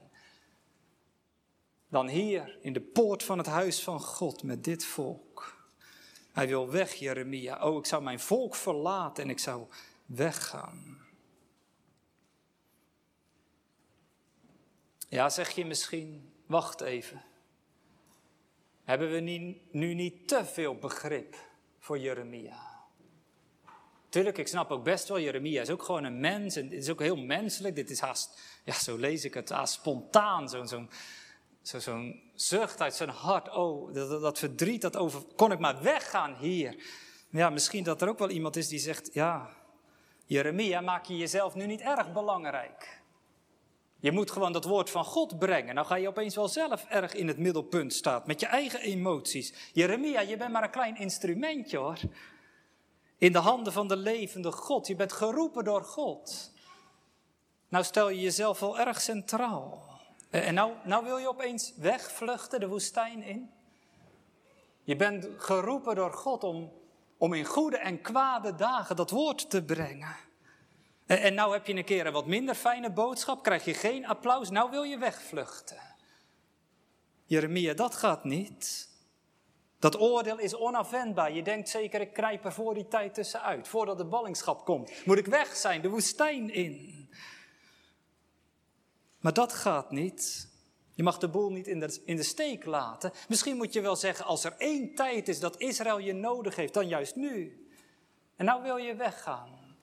[1.90, 5.58] dan hier in de poort van het huis van God met dit volk.
[6.32, 7.68] Hij wil weg, Jeremia.
[7.68, 9.66] Oh, ik zou mijn volk verlaten en ik zou
[10.06, 10.98] weggaan.
[15.08, 17.22] Ja, zeg je misschien, wacht even.
[18.84, 19.20] Hebben we
[19.70, 21.36] nu niet te veel begrip
[21.78, 22.68] voor Jeremia?
[24.08, 26.88] Tuurlijk, ik snap ook best wel, Jeremia is ook gewoon een mens en het is
[26.88, 27.74] ook heel menselijk.
[27.74, 30.90] Dit is haast, ja, zo lees ik het, haast spontaan, zo'n zo'n
[31.78, 33.54] zo'n zucht uit zijn hart.
[33.54, 35.22] Oh, dat, verdriet, dat over.
[35.36, 36.84] Kon ik maar weggaan hier.
[37.30, 39.50] Ja, misschien dat er ook wel iemand is die zegt: Ja,
[40.24, 43.00] Jeremia, maak je jezelf nu niet erg belangrijk.
[44.00, 45.74] Je moet gewoon dat woord van God brengen.
[45.74, 49.70] Nou ga je opeens wel zelf erg in het middelpunt staan met je eigen emoties.
[49.72, 51.98] Jeremia, je bent maar een klein instrumentje hoor.
[53.18, 54.86] In de handen van de levende God.
[54.86, 56.52] Je bent geroepen door God.
[57.68, 59.89] Nou stel je jezelf wel erg centraal.
[60.30, 63.50] Eh, en nou, nou wil je opeens wegvluchten de woestijn in?
[64.82, 66.72] Je bent geroepen door God om,
[67.18, 70.16] om in goede en kwade dagen dat woord te brengen.
[71.06, 74.06] En, en nou heb je een keer een wat minder fijne boodschap, krijg je geen
[74.06, 75.78] applaus, nou wil je wegvluchten.
[77.24, 78.88] Jeremia, dat gaat niet.
[79.78, 81.32] Dat oordeel is onafwendbaar.
[81.32, 83.68] Je denkt zeker, ik krijg er voor die tijd tussenuit.
[83.68, 87.08] Voordat de ballingschap komt, moet ik weg zijn, de woestijn in.
[89.20, 90.48] Maar dat gaat niet.
[90.94, 93.12] Je mag de boel niet in de, in de steek laten.
[93.28, 96.74] Misschien moet je wel zeggen, als er één tijd is dat Israël je nodig heeft,
[96.74, 97.66] dan juist nu.
[98.36, 99.76] En nou wil je weggaan.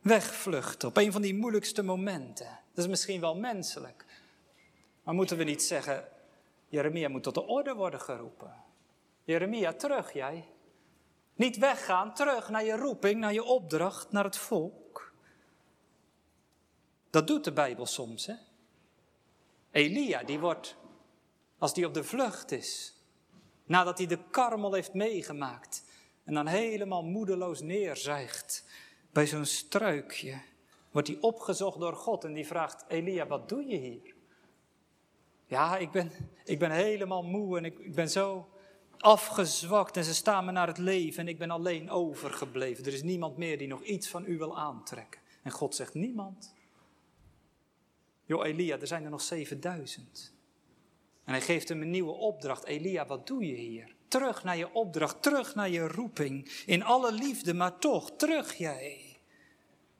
[0.00, 2.58] Wegvluchten op een van die moeilijkste momenten.
[2.74, 4.04] Dat is misschien wel menselijk.
[5.02, 6.08] Maar moeten we niet zeggen,
[6.68, 8.54] Jeremia moet tot de orde worden geroepen.
[9.24, 10.48] Jeremia, terug jij.
[11.34, 15.12] Niet weggaan, terug naar je roeping, naar je opdracht, naar het volk.
[17.10, 18.34] Dat doet de Bijbel soms, hè?
[19.70, 20.76] Elia, die wordt,
[21.58, 22.94] als die op de vlucht is,
[23.64, 25.84] nadat hij de karmel heeft meegemaakt
[26.24, 28.64] en dan helemaal moedeloos neerzijgt
[29.12, 30.40] bij zo'n struikje,
[30.90, 34.14] wordt hij opgezocht door God en die vraagt, Elia, wat doe je hier?
[35.46, 36.10] Ja, ik ben,
[36.44, 38.48] ik ben helemaal moe en ik, ik ben zo
[38.98, 42.84] afgezwakt en ze staan me naar het leven en ik ben alleen overgebleven.
[42.84, 45.20] Er is niemand meer die nog iets van u wil aantrekken.
[45.42, 46.54] En God zegt, niemand.
[48.30, 50.32] Joh, Elia, er zijn er nog 7000.
[51.24, 52.64] En hij geeft hem een nieuwe opdracht.
[52.64, 53.94] Elia, wat doe je hier?
[54.08, 56.62] Terug naar je opdracht, terug naar je roeping.
[56.66, 59.18] In alle liefde, maar toch, terug jij.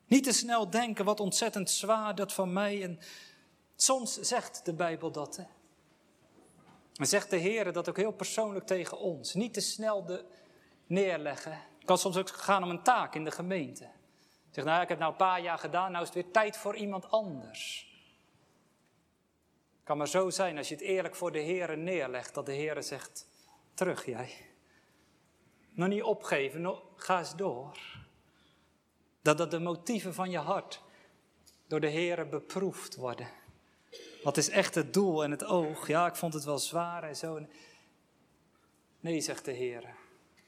[0.07, 2.83] Niet te snel denken, wat ontzettend zwaar dat van mij.
[2.83, 2.99] En
[3.77, 5.37] soms zegt de Bijbel dat.
[5.37, 5.45] Hè?
[6.95, 9.35] En zegt de Heer dat ook heel persoonlijk tegen ons.
[9.35, 10.25] Niet te snel de
[10.87, 11.53] neerleggen.
[11.53, 13.88] Het kan soms ook gaan om een taak in de gemeente.
[14.51, 16.77] Zeg, nou, ik heb nou een paar jaar gedaan, nou is het weer tijd voor
[16.77, 17.89] iemand anders.
[19.90, 22.83] Kan maar zo zijn als je het eerlijk voor de Heer neerlegt, dat de Heer
[22.83, 23.26] zegt,
[23.74, 24.31] terug jij.
[25.70, 27.79] Nog niet opgeven, nog, ga eens door.
[29.22, 30.83] Dat dat de motieven van je hart
[31.66, 33.29] door de Heer beproefd worden.
[34.22, 35.87] Wat is echt het doel en het oog?
[35.87, 37.46] Ja, ik vond het wel zwaar en zo.
[39.00, 39.94] Nee, zegt de Heer.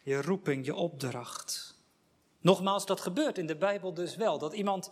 [0.03, 1.79] Je roeping, je opdracht.
[2.41, 4.39] Nogmaals, dat gebeurt in de Bijbel dus wel.
[4.39, 4.91] Dat iemand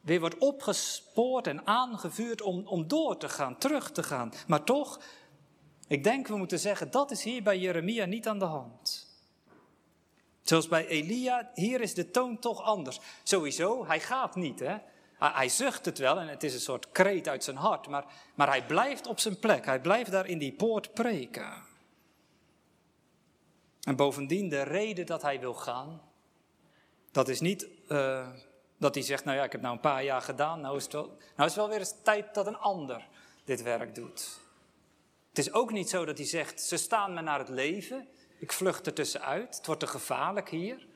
[0.00, 4.32] weer wordt opgespoord en aangevuurd om, om door te gaan, terug te gaan.
[4.46, 5.00] Maar toch,
[5.88, 9.08] ik denk we moeten zeggen, dat is hier bij Jeremia niet aan de hand.
[10.42, 13.00] Zoals bij Elia, hier is de toon toch anders.
[13.22, 14.60] Sowieso, hij gaat niet.
[14.60, 14.76] Hè?
[15.18, 18.48] Hij zucht het wel en het is een soort kreet uit zijn hart, maar, maar
[18.48, 19.64] hij blijft op zijn plek.
[19.64, 21.52] Hij blijft daar in die poort preken.
[23.80, 26.02] En bovendien, de reden dat hij wil gaan,
[27.10, 28.28] dat is niet uh,
[28.80, 30.92] dat hij zegt, nou ja, ik heb nou een paar jaar gedaan, nou is het
[30.92, 33.08] wel, nou is het wel weer eens tijd dat een ander
[33.44, 34.40] dit werk doet.
[35.28, 38.52] Het is ook niet zo dat hij zegt, ze staan me naar het leven, ik
[38.52, 40.86] vlucht er tussenuit, het wordt te gevaarlijk hier.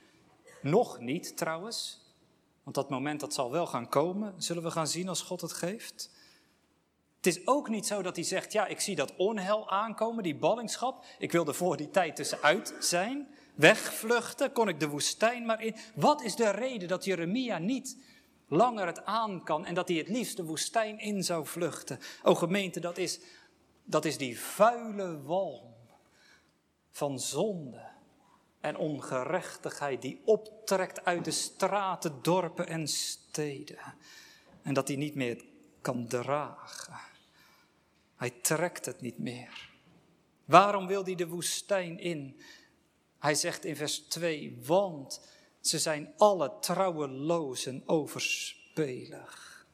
[0.62, 2.00] Nog niet trouwens,
[2.62, 5.52] want dat moment dat zal wel gaan komen, zullen we gaan zien als God het
[5.52, 6.10] geeft.
[7.16, 10.36] Het is ook niet zo dat hij zegt, ja, ik zie dat onheil aankomen, die
[10.36, 11.04] ballingschap.
[11.18, 13.34] Ik wil er voor die tijd tussenuit zijn.
[13.54, 15.76] Wegvluchten, kon ik de woestijn maar in.
[15.94, 17.98] Wat is de reden dat Jeremia niet
[18.48, 21.98] langer het aan kan en dat hij het liefst de woestijn in zou vluchten?
[22.22, 23.20] O gemeente, dat is,
[23.84, 25.74] dat is die vuile walm
[26.90, 27.92] van zonde
[28.60, 33.94] en ongerechtigheid die optrekt uit de straten, dorpen en steden.
[34.62, 35.44] En dat hij niet meer
[35.80, 37.00] kan dragen.
[38.16, 39.70] Hij trekt het niet meer.
[40.44, 42.40] Waarom wil hij de woestijn in?
[43.24, 45.20] Hij zegt in vers 2, want
[45.60, 49.66] ze zijn alle trouwelozen overspelig.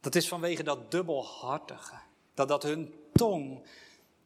[0.00, 1.98] Dat is vanwege dat dubbelhartige,
[2.34, 3.66] dat dat hun tong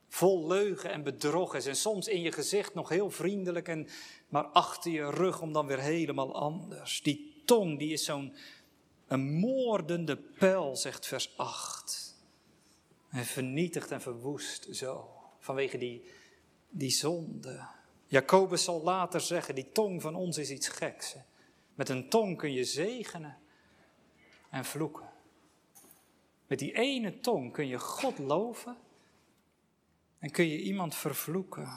[0.08, 1.66] vol leugen en bedrog is.
[1.66, 3.88] En soms in je gezicht nog heel vriendelijk, en,
[4.28, 7.02] maar achter je rug om dan weer helemaal anders.
[7.02, 8.34] Die tong die is zo'n
[9.06, 12.14] een moordende pijl, zegt vers 8.
[13.08, 16.04] En vernietigt en verwoest zo, vanwege die,
[16.68, 17.78] die zonde.
[18.10, 21.16] Jacobus zal later zeggen, die tong van ons is iets geks.
[21.74, 23.38] Met een tong kun je zegenen
[24.50, 25.08] en vloeken.
[26.46, 28.76] Met die ene tong kun je God loven
[30.18, 31.68] en kun je iemand vervloeken.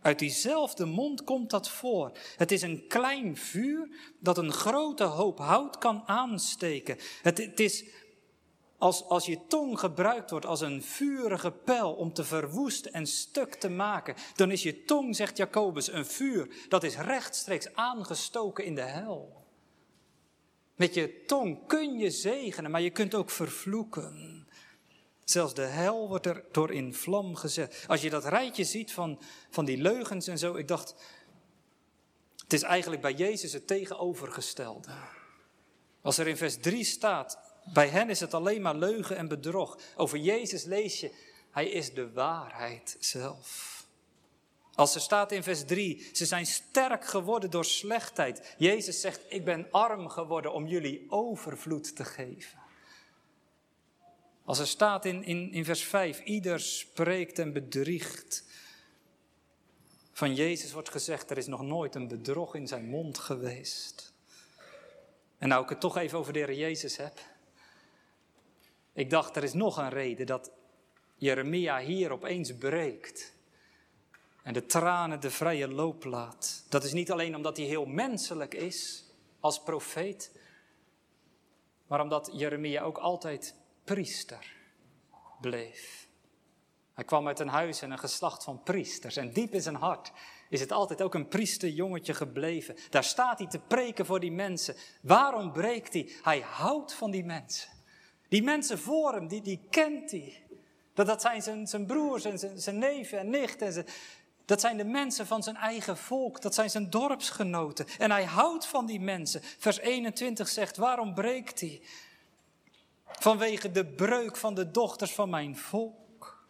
[0.00, 2.12] Uit diezelfde mond komt dat voor.
[2.36, 6.98] Het is een klein vuur dat een grote hoop hout kan aansteken.
[7.22, 7.84] Het, het is
[8.82, 13.54] als, als je tong gebruikt wordt als een vurige pijl om te verwoesten en stuk
[13.54, 18.74] te maken, dan is je tong, zegt Jacobus, een vuur dat is rechtstreeks aangestoken in
[18.74, 19.44] de hel.
[20.76, 24.46] Met je tong kun je zegenen, maar je kunt ook vervloeken.
[25.24, 27.84] Zelfs de hel wordt er door in vlam gezet.
[27.86, 30.94] Als je dat rijtje ziet van, van die leugens en zo, ik dacht,
[32.42, 34.90] het is eigenlijk bij Jezus het tegenovergestelde.
[36.00, 39.78] Als er in vers 3 staat, bij hen is het alleen maar leugen en bedrog.
[39.96, 41.12] Over Jezus lees je,
[41.50, 43.80] hij is de waarheid zelf.
[44.74, 48.54] Als er staat in vers 3, ze zijn sterk geworden door slechtheid.
[48.58, 52.58] Jezus zegt, ik ben arm geworden om jullie overvloed te geven.
[54.44, 58.44] Als er staat in, in, in vers 5, ieder spreekt en bedriegt.
[60.12, 64.12] Van Jezus wordt gezegd, er is nog nooit een bedrog in zijn mond geweest.
[65.38, 67.20] En nou ik het toch even over de Heer Jezus heb.
[68.92, 70.50] Ik dacht, er is nog een reden dat
[71.16, 73.34] Jeremia hier opeens breekt.
[74.42, 76.64] En de tranen de vrije loop laat.
[76.68, 79.04] Dat is niet alleen omdat hij heel menselijk is
[79.40, 80.38] als profeet,
[81.86, 84.56] maar omdat Jeremia ook altijd priester
[85.40, 86.08] bleef.
[86.94, 89.16] Hij kwam uit een huis en een geslacht van priesters.
[89.16, 90.12] En diep in zijn hart
[90.48, 92.76] is het altijd ook een priesterjongetje gebleven.
[92.90, 94.76] Daar staat hij te preken voor die mensen.
[95.02, 96.12] Waarom breekt hij?
[96.22, 97.70] Hij houdt van die mensen.
[98.32, 100.42] Die mensen voor hem, die, die kent hij.
[100.94, 103.66] Dat, dat zijn zijn, zijn broers en zijn, zijn neven en nichten.
[103.76, 103.86] En
[104.44, 106.40] dat zijn de mensen van zijn eigen volk.
[106.40, 107.86] Dat zijn zijn dorpsgenoten.
[107.98, 109.40] En hij houdt van die mensen.
[109.58, 111.80] Vers 21 zegt, waarom breekt hij?
[113.04, 116.46] Vanwege de breuk van de dochters van mijn volk.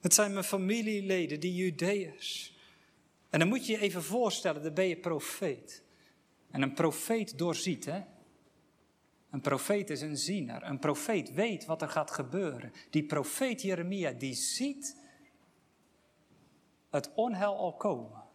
[0.00, 2.56] Het zijn mijn familieleden, die Judeërs.
[3.30, 5.82] En dan moet je je even voorstellen, dan ben je profeet.
[6.50, 8.00] En een profeet doorziet, hè?
[9.30, 10.62] Een profeet is een ziener.
[10.62, 12.72] Een profeet weet wat er gaat gebeuren.
[12.90, 14.96] Die profeet Jeremia, die ziet
[16.90, 18.26] het onheil al komen.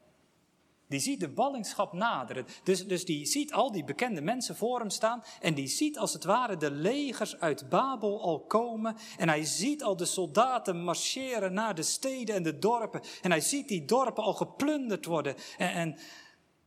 [0.87, 2.45] Die ziet de ballingschap naderen.
[2.63, 5.23] Dus, dus die ziet al die bekende mensen voor hem staan.
[5.41, 8.95] En die ziet als het ware de legers uit Babel al komen.
[9.17, 13.01] En hij ziet al de soldaten marcheren naar de steden en de dorpen.
[13.21, 15.35] En hij ziet die dorpen al geplunderd worden.
[15.57, 15.97] En, en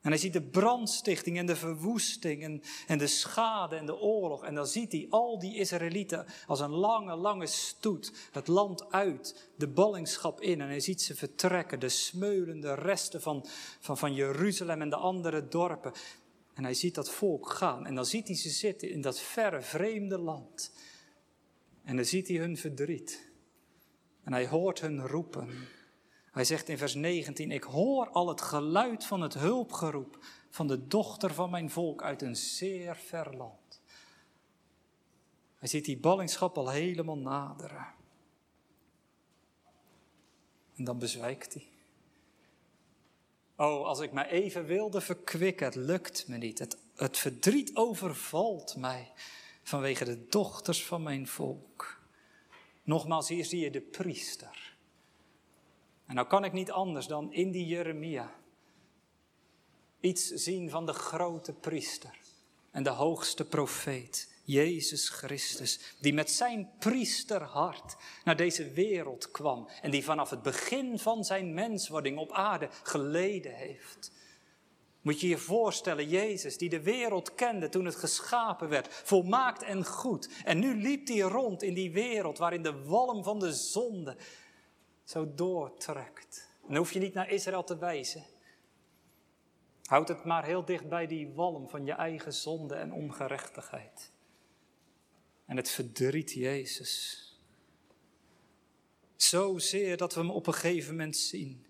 [0.07, 4.45] en hij ziet de brandstichting en de verwoesting en, en de schade en de oorlog.
[4.45, 9.51] En dan ziet hij al die Israëlieten als een lange, lange stoet het land uit,
[9.57, 10.61] de ballingschap in.
[10.61, 13.47] En hij ziet ze vertrekken, de smeulende resten van,
[13.81, 15.93] van, van Jeruzalem en de andere dorpen.
[16.55, 17.87] En hij ziet dat volk gaan.
[17.87, 20.73] En dan ziet hij ze zitten in dat verre, vreemde land.
[21.85, 23.31] En dan ziet hij hun verdriet.
[24.25, 25.49] En hij hoort hun roepen.
[26.37, 30.19] Hij zegt in vers 19, ik hoor al het geluid van het hulpgeroep
[30.51, 33.81] van de dochter van mijn volk uit een zeer ver land.
[35.59, 37.87] Hij ziet die ballingschap al helemaal naderen.
[40.75, 41.69] En dan bezwijkt hij.
[43.57, 46.59] Oh, als ik mij even wilde verkwikken, het lukt me niet.
[46.59, 49.13] Het, het verdriet overvalt mij
[49.63, 52.01] vanwege de dochters van mijn volk.
[52.83, 54.76] Nogmaals, hier zie je de priester
[56.07, 58.35] en nou kan ik niet anders dan in die Jeremia
[60.01, 62.19] iets zien van de grote priester
[62.71, 69.91] en de hoogste profeet, Jezus Christus, die met zijn priesterhart naar deze wereld kwam en
[69.91, 74.13] die vanaf het begin van zijn menswording op aarde geleden heeft.
[75.01, 79.85] Moet je je voorstellen, Jezus, die de wereld kende toen het geschapen werd, volmaakt en
[79.85, 80.29] goed.
[80.45, 84.17] En nu liep hij rond in die wereld waarin de walm van de zonde
[85.07, 86.49] zo doortrekt.
[86.67, 88.25] dan hoef je niet naar Israël te wijzen.
[89.85, 94.13] Houd het maar heel dicht bij die walm van je eigen zonde en ongerechtigheid.
[95.45, 97.23] En het verdriet Jezus.
[99.17, 101.67] Zozeer dat we hem op een gegeven moment zien.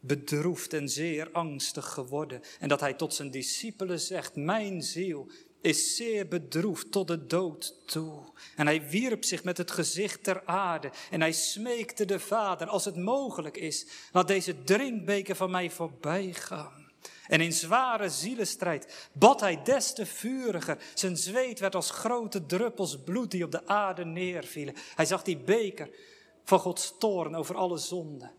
[0.00, 2.42] Bedroefd en zeer angstig geworden.
[2.60, 5.30] En dat hij tot zijn discipelen zegt: Mijn ziel
[5.64, 8.22] is zeer bedroefd tot de dood toe.
[8.56, 12.84] En hij wierp zich met het gezicht ter aarde en hij smeekte de Vader, als
[12.84, 16.92] het mogelijk is, laat deze drinkbeker van mij voorbij gaan.
[17.26, 20.78] En in zware zielenstrijd bad hij des te vuriger.
[20.94, 24.74] Zijn zweet werd als grote druppels bloed die op de aarde neervielen.
[24.94, 25.90] Hij zag die beker
[26.44, 28.32] van Gods toorn over alle zonden.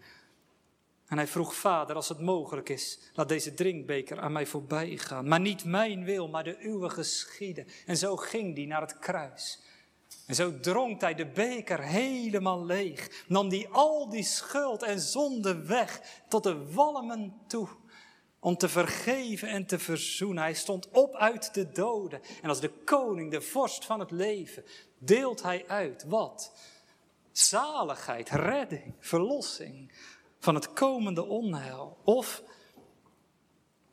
[1.07, 5.27] En hij vroeg, Vader, als het mogelijk is, laat deze drinkbeker aan mij voorbij gaan.
[5.27, 7.67] Maar niet mijn wil, maar de uwe geschieden.
[7.85, 9.63] En zo ging hij naar het kruis.
[10.27, 13.23] En zo dronk hij de beker helemaal leeg.
[13.27, 17.67] Nam hij al die schuld en zonde weg tot de walmen toe.
[18.39, 20.43] Om te vergeven en te verzoenen.
[20.43, 22.21] Hij stond op uit de doden.
[22.41, 24.65] En als de koning, de vorst van het leven,
[24.97, 26.53] deelt hij uit wat?
[27.31, 29.91] Zaligheid, redding, verlossing
[30.45, 31.97] van het komende onheil.
[32.03, 32.43] Of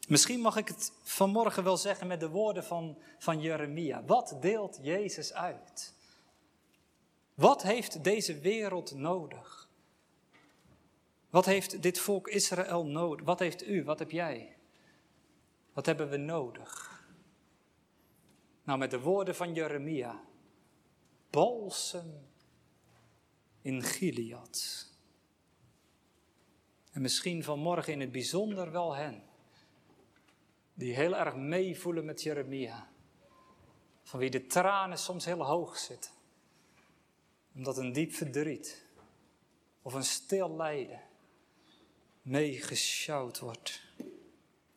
[0.09, 4.05] misschien mag ik het vanmorgen wel zeggen met de woorden van, van Jeremia.
[4.05, 5.95] Wat deelt Jezus uit?
[7.35, 9.69] Wat heeft deze wereld nodig?
[11.31, 13.27] Wat heeft dit volk Israël nodig?
[13.27, 13.85] Wat heeft u?
[13.85, 14.57] Wat heb jij?
[15.73, 16.91] Wat hebben we nodig?
[18.65, 20.21] Nou, met de woorden van Jeremia.
[21.31, 22.29] Balsem
[23.63, 24.91] in Gilead.
[26.93, 29.23] En misschien vanmorgen in het bijzonder wel hen.
[30.75, 32.91] Die heel erg meevoelen met Jeremia.
[34.03, 36.11] Van wie de tranen soms heel hoog zitten.
[37.55, 38.87] Omdat een diep verdriet
[39.83, 41.01] of een stil lijden
[42.23, 43.83] meegesjouwd wordt.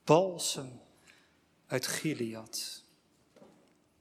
[0.04, 0.82] Balsem
[1.68, 2.84] uit Gilead.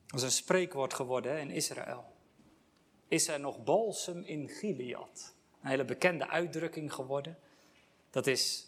[0.06, 2.04] Dat is een spreekwoord geworden in Israël.
[3.08, 5.34] Is er nog balsem in Gilead?
[5.62, 7.38] Een hele bekende uitdrukking geworden.
[8.14, 8.66] Dat is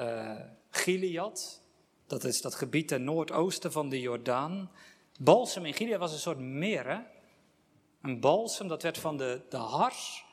[0.00, 1.62] uh, Gilead.
[2.06, 4.70] Dat is dat gebied ten noordoosten van de Jordaan.
[5.20, 7.06] Balsem in Gilead was een soort meer.
[8.02, 10.24] Een balsem, dat werd van de, de hars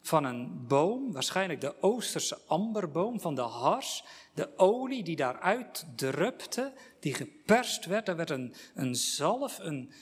[0.00, 4.04] van een boom, waarschijnlijk de Oosterse amberboom van de hars.
[4.34, 9.92] De olie die daaruit drupte, die geperst werd, daar werd een, een zalf, een,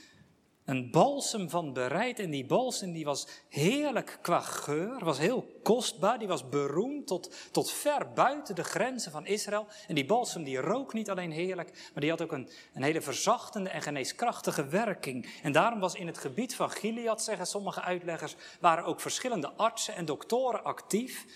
[0.67, 2.19] een balsem van bereid.
[2.19, 6.19] En die balsem die was heerlijk qua geur, was heel kostbaar.
[6.19, 9.67] Die was beroemd tot, tot ver buiten de grenzen van Israël.
[9.89, 13.01] En die balsem die rook niet alleen heerlijk, maar die had ook een, een hele
[13.01, 15.29] verzachtende en geneeskrachtige werking.
[15.43, 19.95] En daarom was in het gebied van Gilead, zeggen sommige uitleggers, waren ook verschillende artsen
[19.95, 21.27] en doktoren actief.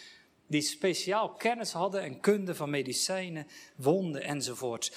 [0.46, 4.92] Die speciaal kennis hadden en kunde van medicijnen, wonden enzovoorts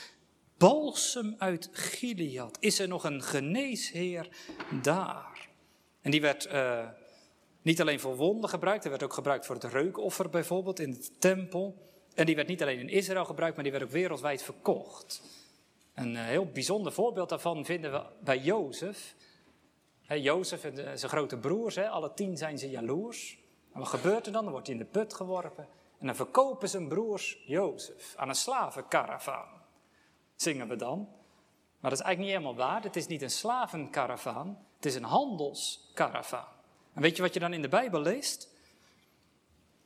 [0.57, 2.57] balsem uit Gilead.
[2.59, 4.27] Is er nog een geneesheer
[4.81, 5.49] daar?
[6.01, 6.87] En die werd uh,
[7.61, 11.09] niet alleen voor wonden gebruikt, hij werd ook gebruikt voor het reukoffer bijvoorbeeld in de
[11.19, 11.91] tempel.
[12.15, 15.21] En die werd niet alleen in Israël gebruikt, maar die werd ook wereldwijd verkocht.
[15.93, 19.15] Een uh, heel bijzonder voorbeeld daarvan vinden we bij Jozef.
[20.05, 23.37] He, Jozef en zijn grote broers, he, alle tien zijn ze jaloers.
[23.73, 24.43] Wat gebeurt er dan?
[24.43, 25.67] Dan wordt hij in de put geworpen.
[25.99, 29.62] En dan verkopen zijn broers Jozef aan een slavenkaravaan
[30.35, 31.07] zingen we dan.
[31.79, 32.83] Maar dat is eigenlijk niet helemaal waar.
[32.83, 36.51] Het is niet een slavenkaravaan, het is een handelskaravaan.
[36.93, 38.51] En weet je wat je dan in de Bijbel leest?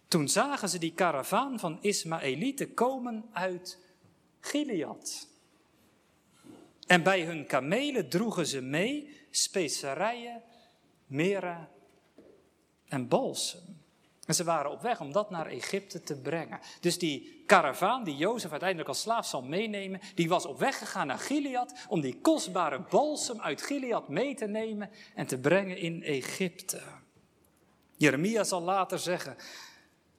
[0.07, 3.79] Toen zagen ze die karavaan van Ismaëlieten komen uit
[4.39, 5.27] Gilead.
[6.87, 10.43] En bij hun kamelen droegen ze mee specerijen,
[11.05, 11.69] meren
[12.87, 13.76] en balsem.
[14.27, 16.59] En ze waren op weg om dat naar Egypte te brengen.
[16.79, 21.07] Dus die karavaan die Jozef uiteindelijk als slaaf zal meenemen, die was op weg gegaan
[21.07, 26.03] naar Gilead om die kostbare balsem uit Gilead mee te nemen en te brengen in
[26.03, 26.81] Egypte.
[27.97, 29.35] Jeremia zal later zeggen,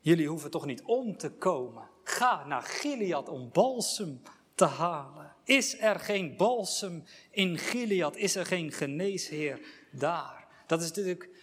[0.00, 1.88] jullie hoeven toch niet om te komen.
[2.04, 4.22] Ga naar Gilead om balsem
[4.54, 5.34] te halen.
[5.44, 8.16] Is er geen balsem in Gilead?
[8.16, 10.46] Is er geen geneesheer daar?
[10.66, 11.37] Dat is natuurlijk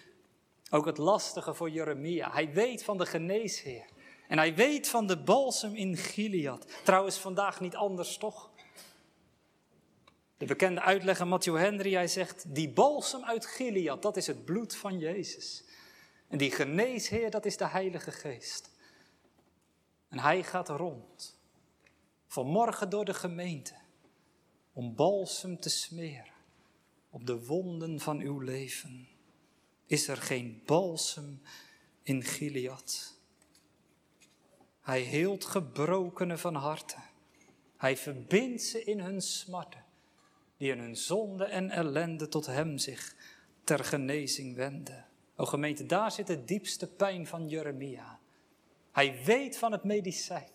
[0.70, 2.32] ook het lastige voor Jeremia.
[2.32, 3.86] Hij weet van de geneesheer.
[4.28, 6.68] En hij weet van de balsem in Gilead.
[6.84, 8.52] Trouwens, vandaag niet anders, toch?
[10.38, 14.76] De bekende uitlegger Matthew Henry, hij zegt, die balsem uit Gilead, dat is het bloed
[14.76, 15.64] van Jezus.
[16.28, 18.70] En die geneesheer, dat is de Heilige Geest.
[20.10, 21.40] En hij gaat rond,
[22.28, 23.74] vanmorgen door de gemeente,
[24.74, 26.34] om balsem te smeren
[27.10, 29.08] op de wonden van uw leven
[29.86, 31.42] is er geen balsem
[32.04, 33.14] in Gilead.
[34.82, 36.98] Hij heelt gebrokenen van harte.
[37.78, 39.84] Hij verbindt ze in hun smarten,
[40.58, 43.16] die in hun zonde en ellende tot hem zich
[43.64, 45.06] ter genezing wenden.
[45.36, 48.20] O gemeente, daar zit de diepste pijn van Jeremia.
[48.92, 50.54] Hij weet van het medicijn.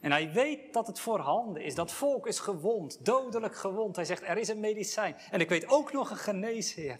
[0.00, 1.74] En hij weet dat het voorhanden is.
[1.74, 3.96] Dat volk is gewond, dodelijk gewond.
[3.96, 5.16] Hij zegt, er is een medicijn.
[5.30, 6.98] En ik weet ook nog een geneesheer.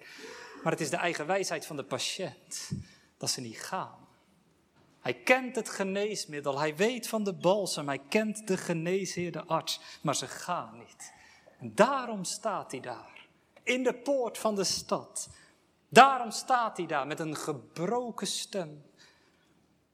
[0.63, 2.71] Maar het is de eigen wijsheid van de patiënt
[3.17, 4.09] dat ze niet gaan.
[5.01, 9.81] Hij kent het geneesmiddel, hij weet van de balsem, hij kent de geneesheer, de arts,
[10.03, 11.13] maar ze gaan niet.
[11.59, 13.27] En daarom staat hij daar,
[13.63, 15.29] in de poort van de stad.
[15.89, 18.83] Daarom staat hij daar met een gebroken stem,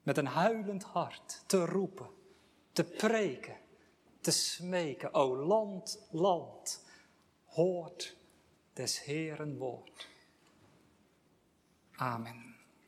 [0.03, 2.09] met een huilend hart, te roepen,
[2.71, 3.57] te preken,
[4.21, 5.13] te smeken.
[5.13, 6.85] O land, land,
[7.45, 8.15] hoort
[8.73, 10.07] des Heeren woord.
[11.99, 12.54] Amen.